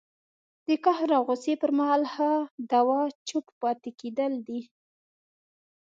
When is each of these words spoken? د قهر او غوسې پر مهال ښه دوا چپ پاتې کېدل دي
د 0.67 0.67
قهر 0.83 1.09
او 1.17 1.23
غوسې 1.27 1.53
پر 1.61 1.71
مهال 1.77 2.03
ښه 2.13 2.31
دوا 2.71 3.01
چپ 3.27 3.45
پاتې 3.61 3.89
کېدل 3.99 4.33
دي 4.47 4.61